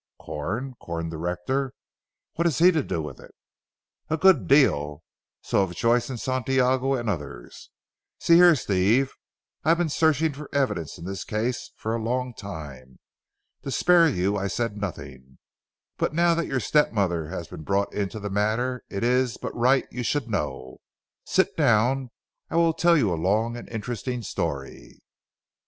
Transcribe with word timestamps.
"Corn 0.17 0.73
Corn 0.81 1.09
the 1.09 1.19
rector? 1.19 1.75
What 2.33 2.47
has 2.47 2.57
he 2.57 2.71
to 2.71 2.81
do 2.81 3.03
with 3.03 3.19
it?" 3.19 3.35
"A 4.09 4.17
good 4.17 4.47
deal. 4.47 5.03
So 5.43 5.63
have 5.63 5.75
Joyce 5.75 6.09
and 6.09 6.19
Santiago 6.19 6.95
and 6.95 7.07
others. 7.07 7.69
See 8.19 8.33
here 8.37 8.55
Steve, 8.55 9.13
I 9.63 9.69
have 9.69 9.77
been 9.77 9.89
searching 9.89 10.33
for 10.33 10.49
evidence 10.55 10.97
in 10.97 11.05
this 11.05 11.23
case 11.23 11.69
for 11.75 11.93
a 11.93 12.01
long 12.01 12.33
time. 12.33 12.97
To 13.61 13.69
spare 13.69 14.09
you 14.09 14.37
I 14.37 14.47
said 14.47 14.75
nothing, 14.75 15.37
but 15.97 16.15
now 16.15 16.33
that 16.33 16.47
your 16.47 16.59
step 16.59 16.91
mother 16.91 17.27
has 17.27 17.47
been 17.47 17.61
brought 17.61 17.93
into 17.93 18.19
the 18.19 18.31
matter 18.31 18.83
it 18.89 19.03
is 19.03 19.37
but 19.37 19.55
right 19.55 19.85
you 19.91 20.01
should 20.01 20.27
know. 20.27 20.79
Sit 21.27 21.55
down. 21.55 22.09
I 22.49 22.55
will 22.55 22.73
tell 22.73 22.97
you 22.97 23.13
a 23.13 23.13
long 23.21 23.55
and 23.55 23.69
interesting 23.69 24.23
story." 24.23 24.99